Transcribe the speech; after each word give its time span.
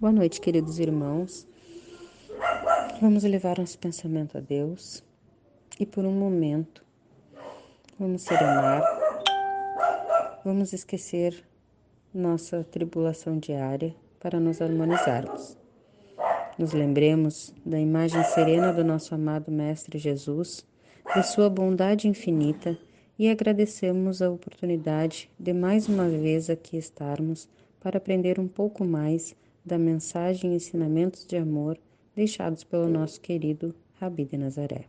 Boa 0.00 0.12
noite, 0.12 0.40
queridos 0.40 0.78
irmãos. 0.78 1.44
Vamos 3.00 3.24
levar 3.24 3.58
nosso 3.58 3.76
pensamento 3.80 4.38
a 4.38 4.40
Deus 4.40 5.02
e 5.80 5.84
por 5.84 6.04
um 6.04 6.12
momento 6.12 6.84
vamos 7.98 8.22
serenar, 8.22 8.80
vamos 10.44 10.72
esquecer 10.72 11.44
nossa 12.14 12.62
tribulação 12.62 13.40
diária 13.40 13.92
para 14.20 14.38
nos 14.38 14.62
harmonizarmos. 14.62 15.58
Nos 16.56 16.72
lembremos 16.72 17.52
da 17.66 17.80
imagem 17.80 18.22
serena 18.22 18.72
do 18.72 18.84
nosso 18.84 19.16
amado 19.16 19.50
Mestre 19.50 19.98
Jesus, 19.98 20.64
de 21.12 21.24
sua 21.24 21.50
bondade 21.50 22.06
infinita 22.06 22.78
e 23.18 23.28
agradecemos 23.28 24.22
a 24.22 24.30
oportunidade 24.30 25.28
de 25.36 25.52
mais 25.52 25.88
uma 25.88 26.08
vez 26.08 26.48
aqui 26.48 26.76
estarmos 26.76 27.48
para 27.80 27.98
aprender 27.98 28.38
um 28.38 28.46
pouco 28.46 28.84
mais 28.84 29.34
da 29.68 29.78
mensagem 29.78 30.52
e 30.52 30.56
ensinamentos 30.56 31.26
de 31.26 31.36
amor 31.36 31.78
deixados 32.16 32.64
pelo 32.64 32.88
nosso 32.88 33.20
querido 33.20 33.74
Rabi 34.00 34.24
de 34.24 34.38
Nazaré. 34.38 34.86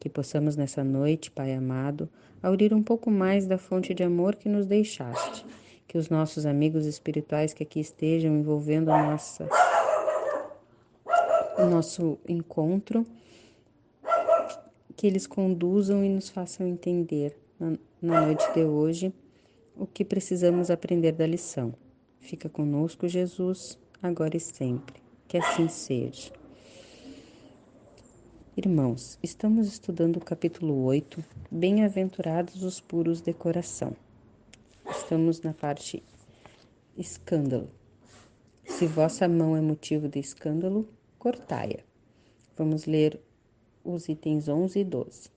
Que 0.00 0.08
possamos 0.08 0.56
nessa 0.56 0.82
noite, 0.82 1.30
Pai 1.30 1.52
amado, 1.52 2.08
aurir 2.42 2.72
um 2.72 2.82
pouco 2.82 3.10
mais 3.10 3.46
da 3.46 3.58
fonte 3.58 3.92
de 3.92 4.02
amor 4.02 4.34
que 4.34 4.48
nos 4.48 4.64
deixaste. 4.64 5.44
Que 5.86 5.98
os 5.98 6.08
nossos 6.08 6.46
amigos 6.46 6.86
espirituais 6.86 7.52
que 7.52 7.62
aqui 7.62 7.78
estejam 7.78 8.34
envolvendo 8.34 8.90
a 8.90 9.02
nossa, 9.02 9.46
o 11.58 11.66
nosso 11.66 12.18
encontro, 12.26 13.06
que 14.96 15.06
eles 15.06 15.26
conduzam 15.26 16.02
e 16.02 16.08
nos 16.08 16.30
façam 16.30 16.66
entender 16.66 17.36
na 17.58 18.22
noite 18.22 18.50
de 18.54 18.64
hoje 18.64 19.12
o 19.76 19.86
que 19.86 20.04
precisamos 20.04 20.70
aprender 20.70 21.12
da 21.12 21.26
lição. 21.26 21.74
Fica 22.18 22.48
conosco, 22.48 23.06
Jesus 23.06 23.78
agora 24.02 24.36
e 24.36 24.40
sempre. 24.40 25.00
Que 25.28 25.38
assim 25.38 25.68
seja. 25.68 26.32
Irmãos, 28.56 29.18
estamos 29.22 29.66
estudando 29.68 30.16
o 30.16 30.24
capítulo 30.24 30.84
8, 30.84 31.22
Bem-aventurados 31.50 32.62
os 32.62 32.80
puros 32.80 33.20
de 33.20 33.32
coração. 33.32 33.96
Estamos 34.90 35.40
na 35.40 35.52
parte 35.52 36.02
escândalo. 36.96 37.70
Se 38.64 38.86
vossa 38.86 39.28
mão 39.28 39.56
é 39.56 39.60
motivo 39.60 40.08
de 40.08 40.18
escândalo, 40.18 40.88
cortai-a. 41.18 41.80
Vamos 42.56 42.86
ler 42.86 43.20
os 43.84 44.08
itens 44.08 44.48
11 44.48 44.80
e 44.80 44.84
12. 44.84 45.30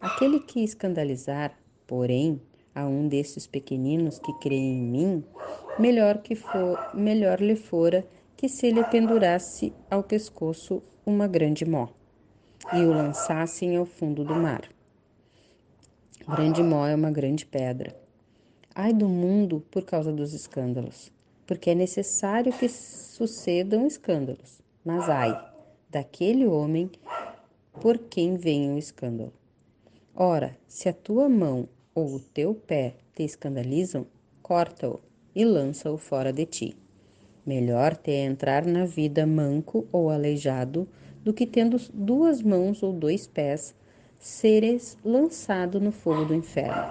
Aquele 0.00 0.40
que 0.40 0.60
escandalizar, 0.60 1.56
porém, 1.86 2.40
a 2.76 2.84
um 2.84 3.08
desses 3.08 3.46
pequeninos 3.46 4.18
que 4.18 4.32
creem 4.34 4.74
em 4.74 4.82
mim, 4.82 5.24
melhor 5.78 6.18
que 6.18 6.34
for, 6.34 6.78
melhor 6.94 7.40
lhe 7.40 7.56
fora 7.56 8.06
que 8.36 8.50
se 8.50 8.70
lhe 8.70 8.84
pendurasse 8.84 9.72
ao 9.90 10.02
pescoço 10.02 10.82
uma 11.06 11.26
grande 11.26 11.64
mó 11.64 11.88
e 12.74 12.84
o 12.84 12.92
lançassem 12.92 13.76
ao 13.76 13.86
fundo 13.86 14.22
do 14.22 14.34
mar. 14.34 14.68
Grande 16.28 16.62
mó 16.62 16.86
é 16.86 16.94
uma 16.94 17.10
grande 17.10 17.46
pedra. 17.46 17.96
Ai 18.74 18.92
do 18.92 19.08
mundo 19.08 19.64
por 19.70 19.84
causa 19.84 20.12
dos 20.12 20.34
escândalos, 20.34 21.10
porque 21.46 21.70
é 21.70 21.74
necessário 21.74 22.52
que 22.52 22.68
sucedam 22.68 23.86
escândalos, 23.86 24.60
mas 24.84 25.08
ai 25.08 25.34
daquele 25.88 26.46
homem 26.46 26.90
por 27.80 27.96
quem 27.96 28.36
vem 28.36 28.74
o 28.74 28.78
escândalo. 28.78 29.32
Ora, 30.14 30.58
se 30.66 30.90
a 30.90 30.92
tua 30.92 31.26
mão 31.28 31.68
ou 31.96 32.14
o 32.14 32.20
teu 32.20 32.54
pé 32.54 32.94
te 33.14 33.24
escandalizam, 33.24 34.06
corta-o 34.42 35.00
e 35.34 35.44
lança-o 35.46 35.96
fora 35.96 36.30
de 36.30 36.44
ti. 36.44 36.76
Melhor 37.44 37.96
te 37.96 38.10
é 38.10 38.24
entrar 38.24 38.66
na 38.66 38.84
vida 38.84 39.26
manco 39.26 39.88
ou 39.90 40.10
aleijado 40.10 40.86
do 41.24 41.32
que 41.32 41.46
tendo 41.46 41.78
duas 41.94 42.42
mãos 42.42 42.82
ou 42.82 42.92
dois 42.92 43.26
pés, 43.26 43.74
seres 44.18 44.98
lançado 45.02 45.80
no 45.80 45.90
fogo 45.90 46.26
do 46.26 46.34
inferno. 46.34 46.84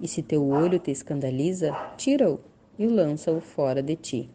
E 0.00 0.06
se 0.06 0.22
teu 0.22 0.48
olho 0.48 0.78
te 0.78 0.90
escandaliza, 0.90 1.72
tira-o 1.96 2.40
e 2.78 2.86
lança-o 2.86 3.40
fora 3.40 3.82
de 3.82 3.96
ti. 3.96 4.30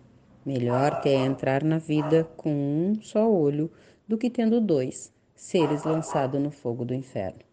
Melhor 0.45 1.01
te 1.01 1.09
é 1.09 1.25
entrar 1.25 1.63
na 1.63 1.77
vida 1.77 2.27
com 2.35 2.49
um 2.51 3.01
só 3.01 3.31
olho 3.31 3.71
do 4.07 4.17
que 4.17 4.29
tendo 4.29 4.59
dois, 4.59 5.13
seres 5.35 5.83
lançado 5.83 6.39
no 6.39 6.51
fogo 6.51 6.83
do 6.83 6.93
inferno. 6.93 7.50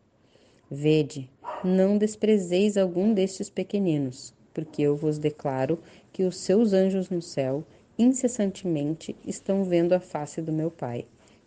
Vede, 0.71 1.31
não 1.65 1.97
desprezeis 1.97 2.77
algum 2.77 3.15
destes 3.15 3.49
pequeninos, 3.49 4.35
porque 4.53 4.83
eu 4.83 4.95
vos 4.95 5.19
declaro 5.19 5.79
que 6.13 6.25
os 6.25 6.37
seus 6.37 6.75
anjos 6.75 7.09
no 7.09 7.23
céu 7.23 7.65
incessantemente 7.99 9.17
estão 9.27 9.65
vendo 9.65 9.95
a 9.95 10.01
face 10.01 10.43
do 10.43 10.53
meu 10.53 10.71
Pai, 10.71 11.07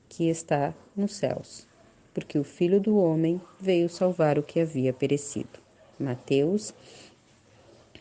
que 0.09 0.27
está 0.27 0.73
nos 0.95 1.13
céus, 1.13 1.67
porque 2.13 2.39
o 2.39 2.43
Filho 2.43 2.79
do 2.79 2.97
Homem 2.97 3.39
veio 3.59 3.87
salvar 3.87 4.39
o 4.39 4.43
que 4.43 4.59
havia 4.59 4.91
perecido. 4.91 5.59
Mateus, 5.99 6.73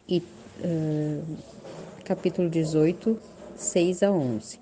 e, 0.09 0.19
uh, 0.19 1.37
capítulo 2.03 2.49
18, 2.49 3.17
6 3.55 4.03
a 4.03 4.11
11. 4.11 4.59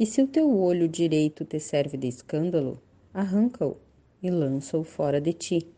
E 0.00 0.06
se 0.06 0.22
o 0.22 0.26
teu 0.26 0.50
olho 0.58 0.88
direito 0.88 1.44
te 1.44 1.60
serve 1.60 1.96
de 1.96 2.08
escândalo, 2.08 2.80
arranca-o 3.12 3.76
e 4.22 4.30
lança-o 4.30 4.82
fora 4.82 5.20
de 5.20 5.32
ti 5.32 5.73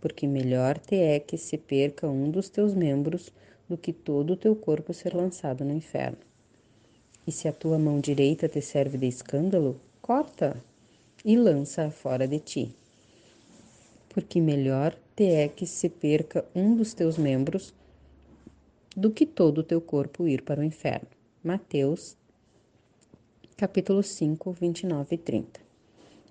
porque 0.00 0.26
melhor 0.26 0.78
te 0.78 0.96
é 0.96 1.18
que 1.18 1.36
se 1.36 1.58
perca 1.58 2.08
um 2.08 2.30
dos 2.30 2.48
teus 2.48 2.74
membros 2.74 3.32
do 3.68 3.76
que 3.76 3.92
todo 3.92 4.32
o 4.32 4.36
teu 4.36 4.54
corpo 4.56 4.94
ser 4.94 5.14
lançado 5.14 5.64
no 5.64 5.74
inferno. 5.74 6.18
E 7.26 7.32
se 7.32 7.46
a 7.46 7.52
tua 7.52 7.78
mão 7.78 8.00
direita 8.00 8.48
te 8.48 8.60
serve 8.62 8.96
de 8.96 9.06
escândalo, 9.06 9.80
corta 10.00 10.56
e 11.24 11.36
lança-a 11.36 11.90
fora 11.90 12.26
de 12.26 12.38
ti. 12.38 12.74
Porque 14.08 14.40
melhor 14.40 14.96
te 15.14 15.24
é 15.24 15.48
que 15.48 15.66
se 15.66 15.88
perca 15.88 16.44
um 16.54 16.74
dos 16.74 16.94
teus 16.94 17.18
membros 17.18 17.74
do 18.96 19.10
que 19.10 19.26
todo 19.26 19.58
o 19.58 19.62
teu 19.62 19.80
corpo 19.80 20.26
ir 20.26 20.42
para 20.42 20.60
o 20.60 20.64
inferno. 20.64 21.08
Mateus, 21.44 22.16
capítulo 23.56 24.02
5, 24.02 24.52
29 24.52 25.14
e 25.14 25.18
30. 25.18 25.67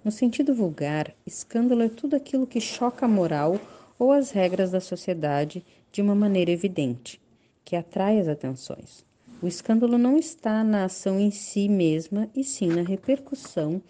No 0.07 0.12
sentido 0.12 0.56
vulgar, 0.56 1.13
escândalo 1.25 1.81
é 1.81 1.90
tudo 1.90 2.16
aquilo 2.16 2.47
que 2.47 2.62
choca 2.62 3.06
a 3.06 3.09
moral 3.09 3.59
ou 4.00 4.13
as 4.13 4.31
regras 4.31 4.72
da 4.72 4.79
sociedade 4.79 5.66
de 5.91 6.01
uma 6.01 6.16
maneira 6.16 6.50
evidente, 6.50 7.19
que 7.66 7.75
atrai 7.75 8.18
as 8.18 8.29
atenções. 8.29 9.06
O 9.41 9.47
escândalo 9.47 9.97
não 9.97 10.16
está 10.18 10.63
na 10.63 10.85
ação 10.85 11.19
em 11.19 11.29
si 11.29 11.68
mesma, 11.68 12.29
e 12.34 12.41
sim 12.41 12.69
na 12.69 12.84
repercussão 12.84 13.81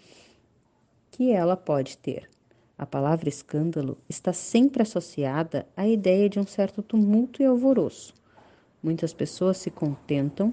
que 1.12 1.30
ela 1.30 1.56
pode 1.56 1.96
ter. 1.96 2.28
A 2.76 2.84
palavra 2.84 3.28
escândalo 3.28 3.96
está 4.08 4.32
sempre 4.32 4.82
associada 4.82 5.68
à 5.76 5.86
ideia 5.86 6.28
de 6.28 6.40
um 6.40 6.46
certo 6.48 6.82
tumulto 6.82 7.40
e 7.40 7.46
alvoroço. 7.46 8.12
Muitas 8.82 9.12
pessoas 9.12 9.58
se 9.58 9.70
contentam 9.70 10.52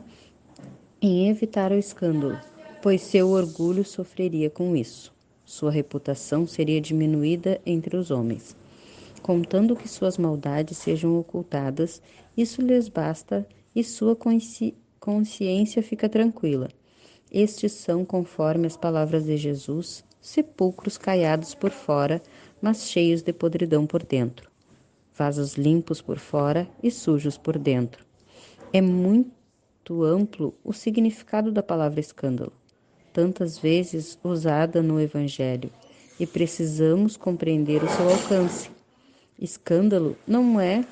em 1.02 1.28
evitar 1.28 1.72
o 1.72 1.80
escândalo, 1.80 2.40
pois 2.84 3.02
seu 3.02 3.30
orgulho 3.30 3.84
sofreria 3.84 4.52
com 4.52 4.76
isso 4.76 5.15
sua 5.46 5.70
reputação 5.70 6.48
seria 6.48 6.82
diminuída 6.82 7.62
entre 7.66 7.96
os 7.96 8.10
homens. 8.10 8.58
Contando 9.22 9.76
que 9.76 9.88
suas 9.88 10.18
maldades 10.18 10.78
sejam 10.78 11.18
ocultadas, 11.20 12.02
isso 12.36 12.62
lhes 12.62 12.90
basta 12.90 13.48
e 13.76 13.84
sua 13.84 14.16
consci 14.16 14.74
consciência 15.00 15.84
fica 15.84 16.10
tranquila. 16.10 16.68
Estes 17.32 17.74
são, 17.74 18.04
conforme 18.04 18.66
as 18.66 18.76
palavras 18.76 19.26
de 19.26 19.38
Jesus, 19.38 20.04
sepulcros 20.20 20.98
caiados 20.98 21.54
por 21.54 21.70
fora, 21.70 22.22
mas 22.60 22.90
cheios 22.90 23.22
de 23.22 23.32
podridão 23.32 23.86
por 23.86 24.02
dentro. 24.04 24.50
Vasos 25.14 25.54
limpos 25.54 26.02
por 26.02 26.18
fora 26.18 26.68
e 26.82 26.90
sujos 26.90 27.38
por 27.38 27.60
dentro. 27.60 28.04
É 28.74 28.82
muito 28.82 30.04
amplo 30.04 30.56
o 30.64 30.74
significado 30.74 31.52
da 31.52 31.62
palavra 31.62 32.00
escândalo 32.00 32.52
tantas 33.16 33.58
vezes 33.58 34.20
usada 34.22 34.84
no 34.84 35.00
Evangelho 35.00 35.72
e 36.20 36.28
precisamos 36.28 37.16
compreender 37.16 37.82
o 37.82 37.88
seu 37.88 38.10
alcance. 38.10 38.70
Escândalo 39.40 40.18
não 40.28 40.60
é 40.60 40.86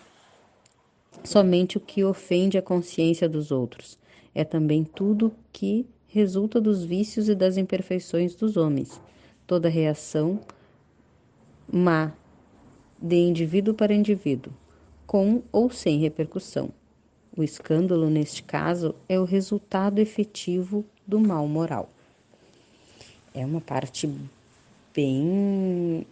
somente 1.22 1.76
o 1.76 1.82
que 1.82 2.02
ofende 2.02 2.58
a 2.58 2.62
consciência 2.62 3.28
dos 3.28 3.52
outros, 3.52 4.00
é 4.34 4.46
também 4.46 4.86
tudo 4.86 5.34
que 5.52 5.86
resulta 6.08 6.62
dos 6.62 6.86
vícios 6.86 7.28
e 7.28 7.36
das 7.36 7.58
imperfeições 7.58 8.34
dos 8.34 8.56
homens. 8.56 9.02
Toda 9.46 9.68
reação 9.68 10.40
má 11.70 12.14
de 13.02 13.18
indivíduo 13.18 13.74
para 13.74 13.94
indivíduo, 13.94 14.54
com 15.06 15.44
ou 15.52 15.70
sem 15.70 16.00
repercussão. 16.00 16.70
O 17.36 17.44
escândalo, 17.44 18.10
neste 18.10 18.44
caso, 18.44 18.96
é 19.10 19.20
o 19.20 19.26
resultado 19.26 20.00
efetivo 20.00 20.86
do 21.06 21.20
mal 21.20 21.46
moral 21.50 21.90
é 23.34 23.46
uma 23.46 23.62
parte 23.62 24.10
bem. 24.96 26.06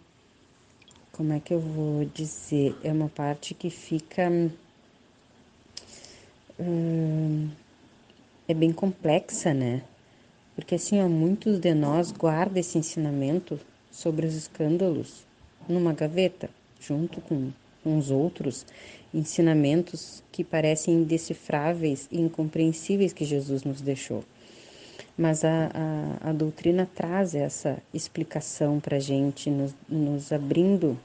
Como 1.12 1.32
é 1.32 1.40
que 1.40 1.54
eu 1.54 1.60
vou 1.60 2.04
dizer? 2.06 2.76
É 2.82 2.90
uma 2.90 3.08
parte 3.08 3.54
que 3.54 3.70
fica. 3.70 4.30
Hum, 6.58 7.48
é 8.48 8.54
bem 8.54 8.72
complexa, 8.72 9.54
né? 9.54 9.82
Porque 10.54 10.74
assim, 10.74 11.00
ó, 11.00 11.08
muitos 11.08 11.58
de 11.58 11.74
nós 11.74 12.12
guardam 12.12 12.58
esse 12.58 12.76
ensinamento 12.76 13.58
sobre 13.90 14.26
os 14.26 14.34
escândalos 14.34 15.24
numa 15.68 15.92
gaveta, 15.92 16.50
junto 16.80 17.20
com, 17.20 17.52
os 17.84 18.12
outros 18.12 18.64
ensinamentos 19.12 20.22
que 20.30 20.44
parecem 20.44 20.94
indecifráveis 20.94 22.08
e 22.12 22.20
incompreensíveis 22.20 23.12
que 23.12 23.24
Jesus 23.24 23.64
nos 23.64 23.80
deixou. 23.80 24.24
Mas 25.16 25.44
a, 25.44 25.70
a, 26.22 26.30
a 26.30 26.32
doutrina 26.32 26.88
traz 26.94 27.34
essa 27.34 27.82
explicação 27.92 28.80
para 28.80 28.96
a 28.96 29.00
gente, 29.00 29.50
nos, 29.50 29.74
nos 29.88 30.32
abrindo 30.32 30.98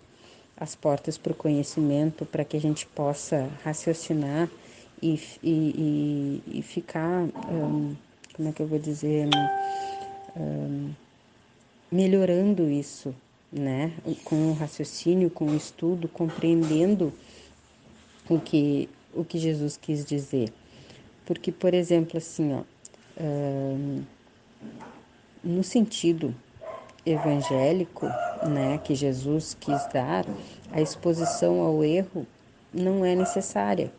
as 0.55 0.75
portas 0.75 1.17
para 1.17 1.33
o 1.33 1.35
conhecimento, 1.35 2.25
para 2.25 2.43
que 2.43 2.57
a 2.57 2.59
gente 2.59 2.85
possa 2.87 3.49
raciocinar 3.63 4.49
e, 5.01 5.19
e, 5.43 6.41
e, 6.47 6.59
e 6.59 6.61
ficar, 6.61 7.23
um, 7.51 7.95
como 8.33 8.49
é 8.49 8.51
que 8.51 8.61
eu 8.61 8.67
vou 8.67 8.79
dizer, 8.79 9.27
um, 10.35 10.91
melhorando 11.91 12.69
isso, 12.69 13.13
né? 13.51 13.93
Com 14.23 14.49
o 14.49 14.53
raciocínio, 14.53 15.29
com 15.29 15.45
o 15.45 15.55
estudo, 15.55 16.07
compreendendo 16.07 17.13
o 18.29 18.39
que, 18.39 18.89
o 19.13 19.23
que 19.23 19.37
Jesus 19.37 19.77
quis 19.77 20.03
dizer. 20.03 20.51
Porque, 21.25 21.51
por 21.51 21.73
exemplo, 21.73 22.17
assim, 22.17 22.53
ó, 22.53 22.63
no 25.43 25.63
sentido 25.63 26.33
evangélico, 27.05 28.05
né, 28.47 28.79
que 28.83 28.93
Jesus 28.93 29.55
quis 29.59 29.87
dar, 29.93 30.25
a 30.71 30.81
exposição 30.81 31.61
ao 31.61 31.83
erro 31.83 32.27
não 32.73 33.05
é 33.05 33.15
necessária. 33.15 33.91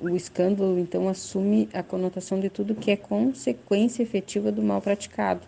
O 0.00 0.10
escândalo, 0.10 0.78
então, 0.78 1.08
assume 1.08 1.68
a 1.72 1.82
conotação 1.82 2.38
de 2.38 2.48
tudo 2.48 2.74
que 2.74 2.90
é 2.90 2.96
consequência 2.96 4.02
efetiva 4.02 4.52
do 4.52 4.62
mal 4.62 4.80
praticado. 4.80 5.40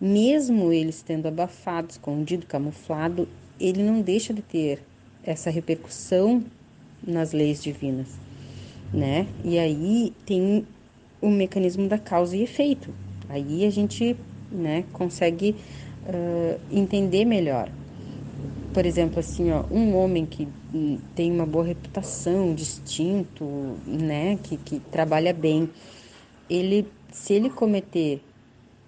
Mesmo 0.00 0.72
eles 0.72 1.00
tendo 1.00 1.26
abafado, 1.26 1.90
escondido, 1.90 2.44
camuflado, 2.46 3.28
ele 3.60 3.84
não 3.84 4.00
deixa 4.00 4.34
de 4.34 4.42
ter 4.42 4.82
essa 5.22 5.48
repercussão 5.48 6.42
nas 7.06 7.32
leis 7.32 7.62
divinas, 7.62 8.08
né? 8.92 9.28
E 9.44 9.58
aí 9.58 10.12
tem 10.26 10.66
o 11.24 11.30
mecanismo 11.30 11.88
da 11.88 11.98
causa 11.98 12.36
e 12.36 12.42
efeito. 12.42 12.92
Aí 13.30 13.64
a 13.64 13.70
gente, 13.70 14.14
né, 14.52 14.84
consegue 14.92 15.56
uh, 16.06 16.60
entender 16.70 17.24
melhor. 17.24 17.70
Por 18.74 18.84
exemplo, 18.84 19.20
assim, 19.20 19.50
ó, 19.50 19.64
um 19.70 19.96
homem 19.96 20.26
que 20.26 20.46
tem 21.14 21.32
uma 21.32 21.46
boa 21.46 21.64
reputação, 21.64 22.54
distinto, 22.54 23.44
né, 23.86 24.38
que, 24.42 24.58
que 24.58 24.80
trabalha 24.80 25.32
bem, 25.32 25.70
ele, 26.50 26.86
se 27.10 27.32
ele 27.32 27.48
cometer 27.48 28.20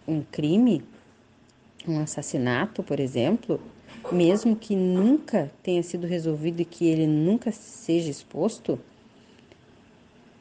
um 0.06 0.20
crime, 0.20 0.82
um 1.88 2.00
assassinato, 2.00 2.82
por 2.82 3.00
exemplo, 3.00 3.58
mesmo 4.12 4.54
que 4.54 4.76
nunca 4.76 5.50
tenha 5.62 5.82
sido 5.82 6.06
resolvido 6.06 6.60
e 6.60 6.66
que 6.66 6.86
ele 6.86 7.06
nunca 7.06 7.50
seja 7.50 8.10
exposto, 8.10 8.78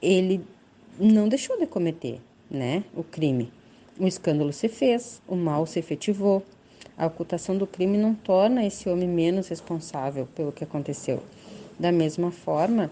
ele 0.01 0.41
não 0.99 1.27
deixou 1.27 1.57
de 1.59 1.65
cometer, 1.65 2.21
né, 2.49 2.83
o 2.95 3.03
crime. 3.03 3.51
O 3.99 4.05
escândalo 4.05 4.51
se 4.51 4.67
fez, 4.67 5.21
o 5.27 5.35
mal 5.35 5.65
se 5.65 5.79
efetivou. 5.79 6.43
A 6.97 7.05
ocultação 7.05 7.57
do 7.57 7.67
crime 7.67 7.97
não 7.97 8.13
torna 8.13 8.65
esse 8.65 8.89
homem 8.89 9.07
menos 9.07 9.47
responsável 9.47 10.27
pelo 10.35 10.51
que 10.51 10.63
aconteceu. 10.63 11.21
Da 11.77 11.91
mesma 11.91 12.31
forma 12.31 12.91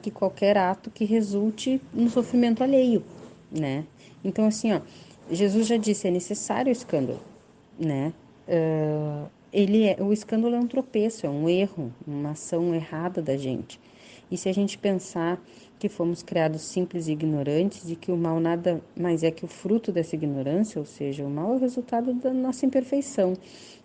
que 0.00 0.10
qualquer 0.10 0.56
ato 0.56 0.90
que 0.90 1.04
resulte 1.04 1.80
no 1.92 2.10
sofrimento 2.10 2.62
alheio, 2.62 3.02
né? 3.50 3.84
Então, 4.24 4.46
assim, 4.46 4.72
ó, 4.72 4.80
Jesus 5.30 5.66
já 5.66 5.76
disse, 5.76 6.08
é 6.08 6.10
necessário 6.10 6.70
o 6.70 6.72
escândalo, 6.72 7.20
né? 7.78 8.12
Uh, 8.48 9.28
ele 9.52 9.84
é, 9.86 9.96
o 10.00 10.12
escândalo 10.12 10.54
é 10.54 10.58
um 10.58 10.66
tropeço, 10.66 11.26
é 11.26 11.28
um 11.28 11.48
erro, 11.48 11.92
uma 12.06 12.30
ação 12.30 12.74
errada 12.74 13.20
da 13.20 13.36
gente. 13.36 13.78
E 14.30 14.36
se 14.36 14.48
a 14.48 14.52
gente 14.52 14.78
pensar 14.78 15.38
que 15.82 15.88
fomos 15.88 16.22
criados 16.22 16.62
simples 16.62 17.08
e 17.08 17.12
ignorantes 17.12 17.90
e 17.90 17.96
que 17.96 18.12
o 18.12 18.16
mal 18.16 18.38
nada 18.38 18.80
mais 18.96 19.24
é 19.24 19.32
que 19.32 19.44
o 19.44 19.48
fruto 19.48 19.90
dessa 19.90 20.14
ignorância, 20.14 20.78
ou 20.78 20.84
seja, 20.84 21.26
o 21.26 21.28
mal 21.28 21.54
é 21.54 21.56
o 21.56 21.58
resultado 21.58 22.14
da 22.14 22.32
nossa 22.32 22.64
imperfeição. 22.64 23.34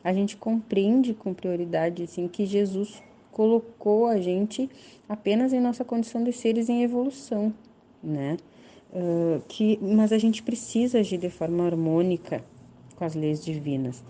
A 0.04 0.14
gente 0.14 0.38
compreende 0.38 1.16
com 1.16 1.34
prioridade 1.34 2.04
assim 2.04 2.28
que 2.28 2.46
Jesus 2.46 3.02
colocou 3.32 4.06
a 4.06 4.20
gente 4.20 4.70
apenas 5.10 5.54
em 5.54 5.60
nossa 5.60 5.84
condição 5.84 6.24
de 6.24 6.32
seres 6.32 6.70
em 6.70 6.84
evolução, 6.84 7.52
né? 8.04 8.38
Uh, 8.94 9.42
que, 9.48 9.80
mas 9.82 10.12
a 10.12 10.20
gente 10.20 10.44
precisa 10.44 11.00
agir 11.00 11.18
de 11.18 11.32
forma 11.32 11.66
harmônica 11.66 12.44
com 12.96 13.06
as 13.06 13.16
leis 13.16 13.44
divinas. 13.44 14.04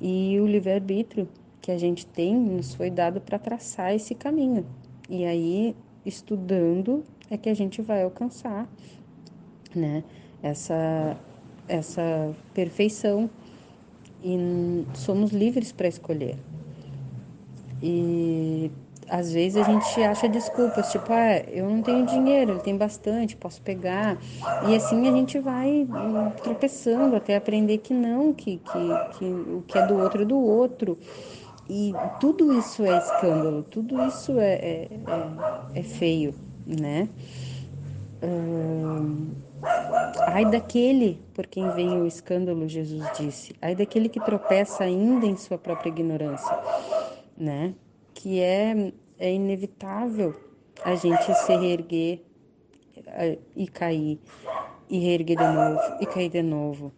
E 0.00 0.36
o 0.40 0.48
livre-arbítrio 0.48 1.28
que 1.62 1.70
a 1.70 1.78
gente 1.78 2.04
tem 2.06 2.34
nos 2.34 2.74
foi 2.74 2.90
dado 2.90 3.20
para 3.20 3.38
traçar 3.38 3.94
esse 3.94 4.16
caminho. 4.16 4.66
E 5.08 5.24
aí, 5.24 5.76
estudando, 6.04 7.04
é 7.30 7.36
que 7.36 7.48
a 7.48 7.54
gente 7.54 7.80
vai 7.80 8.02
alcançar 8.02 8.68
né, 9.74 10.02
essa, 10.42 11.16
essa 11.68 12.34
perfeição. 12.52 13.30
E 14.22 14.84
somos 14.92 15.30
livres 15.30 15.72
para 15.72 15.88
escolher. 15.88 16.36
E 17.82 18.70
às 19.08 19.32
vezes 19.32 19.56
a 19.56 19.64
gente 19.64 20.02
acha 20.02 20.28
desculpas, 20.28 20.92
tipo, 20.92 21.10
ah, 21.10 21.38
eu 21.48 21.68
não 21.68 21.82
tenho 21.82 22.04
dinheiro, 22.04 22.52
ele 22.52 22.60
tem 22.60 22.76
bastante, 22.76 23.36
posso 23.36 23.62
pegar. 23.62 24.18
E 24.68 24.74
assim 24.74 25.08
a 25.08 25.12
gente 25.12 25.38
vai 25.38 25.86
tropeçando 26.42 27.16
até 27.16 27.36
aprender 27.36 27.78
que 27.78 27.94
não, 27.94 28.32
que, 28.32 28.58
que, 28.58 29.18
que 29.18 29.24
o 29.24 29.64
que 29.66 29.78
é 29.78 29.86
do 29.86 29.98
outro 29.98 30.22
é 30.22 30.24
do 30.24 30.38
outro. 30.38 30.98
E 31.68 31.92
tudo 32.20 32.52
isso 32.58 32.84
é 32.84 32.98
escândalo, 32.98 33.62
tudo 33.62 34.04
isso 34.06 34.38
é, 34.38 34.54
é, 34.54 34.88
é, 35.74 35.80
é 35.80 35.82
feio, 35.82 36.34
né? 36.78 37.08
Hum, 38.22 39.32
ai 40.26 40.44
daquele 40.44 41.20
por 41.34 41.46
quem 41.46 41.70
vem 41.70 42.00
o 42.00 42.06
escândalo, 42.06 42.68
Jesus 42.68 43.04
disse. 43.18 43.54
Ai 43.60 43.74
daquele 43.74 44.08
que 44.08 44.20
tropeça 44.20 44.84
ainda 44.84 45.26
em 45.26 45.36
sua 45.36 45.58
própria 45.58 45.90
ignorância, 45.90 46.58
né? 47.36 47.74
que 48.20 48.38
é, 48.38 48.92
é 49.18 49.32
inevitável 49.32 50.34
a 50.84 50.94
gente 50.94 51.34
se 51.34 51.56
reerguer 51.56 52.22
e 53.56 53.66
cair, 53.66 54.20
e 54.90 54.98
reerguer 54.98 55.38
de 55.38 55.44
novo, 55.44 55.80
e 56.00 56.06
cair 56.06 56.28
de 56.28 56.42
novo. 56.42 56.92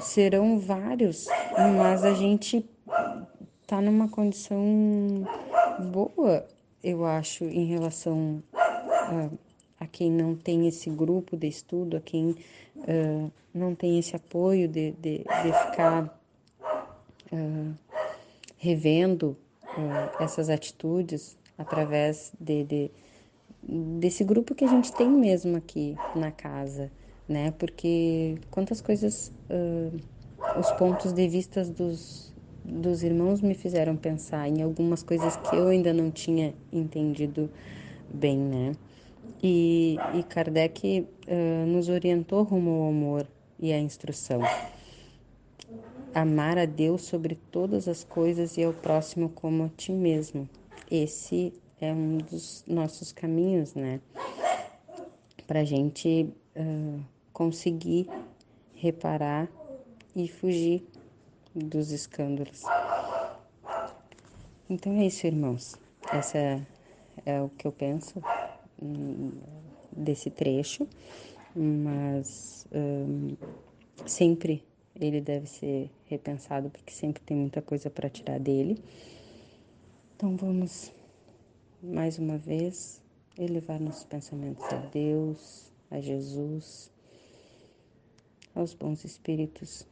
Serão 0.00 0.58
vários, 0.58 1.26
mas 1.76 2.04
a 2.04 2.14
gente 2.14 2.64
tá 3.66 3.82
numa 3.82 4.08
condição 4.08 4.64
boa, 5.92 6.46
eu 6.82 7.04
acho, 7.04 7.44
em 7.44 7.66
relação 7.66 8.42
a, 9.04 9.30
a 9.84 9.86
quem 9.86 10.10
não 10.10 10.34
tem 10.34 10.66
esse 10.66 10.90
grupo 10.90 11.36
de 11.36 11.46
estudo, 11.46 11.96
a 11.96 12.00
quem 12.00 12.30
uh, 12.76 13.30
não 13.52 13.74
tem 13.74 13.98
esse 13.98 14.16
apoio 14.16 14.68
de, 14.68 14.92
de, 14.92 15.18
de 15.18 15.52
ficar 15.66 16.20
uh, 17.32 17.74
revendo 18.56 19.36
uh, 19.64 20.22
essas 20.22 20.48
atitudes 20.48 21.36
através 21.56 22.32
de, 22.40 22.64
de, 22.64 22.90
desse 23.62 24.24
grupo 24.24 24.54
que 24.54 24.64
a 24.64 24.68
gente 24.68 24.92
tem 24.92 25.08
mesmo 25.08 25.56
aqui 25.56 25.96
na 26.16 26.30
casa, 26.30 26.90
né? 27.28 27.52
Porque 27.52 28.36
quantas 28.50 28.80
coisas, 28.80 29.32
os 30.58 30.70
pontos 30.72 31.12
de 31.12 31.28
vista 31.28 31.64
dos, 31.64 32.34
dos 32.64 33.04
irmãos 33.04 33.40
me 33.40 33.54
fizeram 33.54 33.96
pensar 33.96 34.48
em 34.48 34.62
algumas 34.62 35.02
coisas 35.02 35.36
que 35.36 35.54
eu 35.54 35.68
ainda 35.68 35.92
não 35.92 36.10
tinha 36.10 36.52
entendido 36.72 37.48
bem, 38.12 38.36
né? 38.36 38.72
E, 39.42 39.96
e 40.14 40.22
Kardec 40.22 41.06
uh, 41.26 41.66
nos 41.66 41.88
orientou 41.88 42.42
rumo 42.42 42.82
ao 42.82 42.88
amor 42.88 43.26
e 43.58 43.72
à 43.72 43.78
instrução 43.78 44.40
amar 46.14 46.56
a 46.56 46.64
Deus 46.64 47.02
sobre 47.02 47.34
todas 47.50 47.88
as 47.88 48.04
coisas 48.04 48.56
e 48.56 48.62
ao 48.62 48.72
próximo 48.72 49.28
como 49.28 49.64
a 49.64 49.68
ti 49.68 49.90
mesmo. 49.90 50.48
Esse 50.90 51.52
é 51.80 51.92
um 51.92 52.18
dos 52.18 52.64
nossos 52.66 53.12
caminhos, 53.12 53.74
né? 53.74 54.00
Para 55.46 55.60
a 55.60 55.64
gente 55.64 56.32
uh, 56.56 57.00
conseguir 57.32 58.08
reparar 58.74 59.48
e 60.14 60.28
fugir 60.28 60.86
dos 61.54 61.90
escândalos. 61.90 62.62
Então 64.70 64.92
é 64.92 65.06
isso, 65.06 65.26
irmãos. 65.26 65.74
Essa 66.12 66.64
é, 67.26 67.40
o 67.42 67.48
que 67.48 67.66
eu 67.66 67.72
penso 67.72 68.22
desse 69.92 70.30
trecho, 70.30 70.86
mas 71.54 72.66
um, 72.72 73.36
sempre 74.06 74.64
ele 74.94 75.20
deve 75.20 75.46
ser 75.46 75.90
repensado 76.06 76.70
porque 76.70 76.92
sempre 76.92 77.22
tem 77.22 77.36
muita 77.36 77.60
coisa 77.60 77.90
para 77.90 78.08
tirar 78.08 78.38
dele. 78.38 78.82
Então 80.16 80.36
vamos 80.36 80.92
mais 81.82 82.18
uma 82.18 82.38
vez 82.38 83.02
elevar 83.38 83.80
nossos 83.80 84.04
pensamentos 84.04 84.64
a 84.64 84.76
Deus, 84.76 85.70
a 85.90 86.00
Jesus 86.00 86.94
aos 88.54 88.72
bons 88.72 89.04
espíritos 89.04 89.86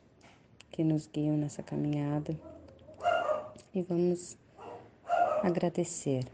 que 0.71 0.85
nos 0.85 1.07
guiam 1.07 1.37
nessa 1.37 1.62
caminhada 1.62 2.39
e 3.75 3.83
vamos 3.83 4.39
agradecer 5.43 6.25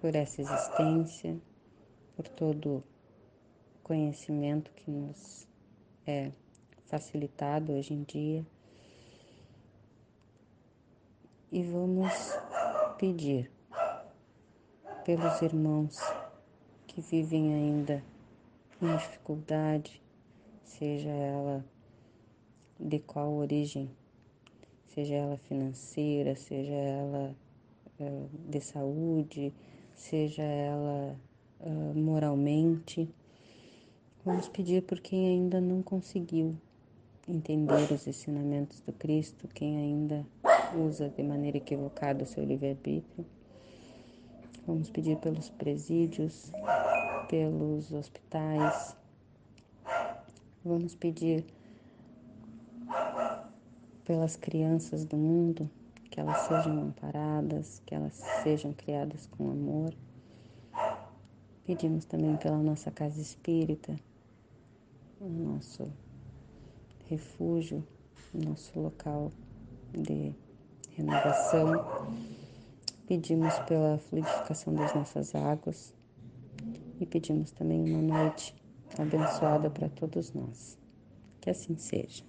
por 0.00 0.14
essa 0.16 0.40
existência, 0.40 1.38
por 2.16 2.26
todo 2.28 2.76
o 2.76 2.84
conhecimento 3.82 4.70
que 4.72 4.90
nos 4.90 5.46
é 6.06 6.32
facilitado 6.86 7.72
hoje 7.72 7.94
em 7.94 8.02
dia. 8.02 8.44
E 11.52 11.62
vamos 11.62 12.12
pedir 12.98 13.50
pelos 15.04 15.42
irmãos 15.42 15.98
que 16.86 17.00
vivem 17.00 17.52
ainda 17.52 18.02
em 18.80 18.96
dificuldade, 18.96 20.02
seja 20.64 21.10
ela 21.10 21.64
de 22.78 22.98
qual 23.00 23.32
origem, 23.34 23.90
seja 24.86 25.14
ela 25.14 25.36
financeira, 25.36 26.34
seja 26.34 26.72
ela 26.72 27.36
uh, 27.98 28.30
de 28.48 28.60
saúde, 28.60 29.52
seja 30.00 30.42
ela 30.42 31.16
uh, 31.60 31.98
moralmente. 31.98 33.08
Vamos 34.24 34.48
pedir 34.48 34.82
por 34.82 34.98
quem 35.00 35.28
ainda 35.28 35.60
não 35.60 35.82
conseguiu 35.82 36.56
entender 37.28 37.92
os 37.92 38.06
ensinamentos 38.06 38.80
do 38.80 38.92
Cristo, 38.92 39.46
quem 39.48 39.76
ainda 39.76 40.26
usa 40.74 41.08
de 41.08 41.22
maneira 41.22 41.58
equivocada 41.58 42.24
o 42.24 42.26
seu 42.26 42.44
livre-arbítrio. 42.44 43.26
Vamos 44.66 44.90
pedir 44.90 45.16
pelos 45.18 45.50
presídios, 45.50 46.50
pelos 47.28 47.92
hospitais. 47.92 48.96
Vamos 50.64 50.94
pedir 50.94 51.44
pelas 54.04 54.36
crianças 54.36 55.04
do 55.04 55.16
mundo, 55.16 55.70
que 56.10 56.18
elas 56.18 56.38
sejam 56.38 56.82
amparadas, 56.82 57.80
que 57.86 57.94
elas 57.94 58.14
sejam 58.42 58.72
criadas 58.72 59.26
com 59.26 59.50
amor. 59.50 59.94
Pedimos 61.64 62.04
também 62.04 62.36
pela 62.36 62.58
nossa 62.58 62.90
casa 62.90 63.20
espírita, 63.20 63.94
o 65.20 65.28
nosso 65.28 65.88
refúgio, 67.08 67.86
nosso 68.34 68.78
local 68.78 69.30
de 69.92 70.34
renovação. 70.96 72.12
Pedimos 73.06 73.58
pela 73.60 73.98
fluidificação 73.98 74.74
das 74.74 74.94
nossas 74.94 75.34
águas 75.34 75.94
e 77.00 77.06
pedimos 77.06 77.50
também 77.50 77.82
uma 77.82 78.02
noite 78.02 78.54
abençoada 78.98 79.70
para 79.70 79.88
todos 79.88 80.32
nós. 80.32 80.78
Que 81.40 81.50
assim 81.50 81.76
seja. 81.76 82.24